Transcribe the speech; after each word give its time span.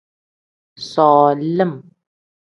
Solim. 0.89 1.73